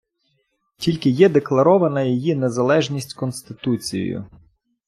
[0.77, 4.25] Тільки є декларована її незалежність Конституцією.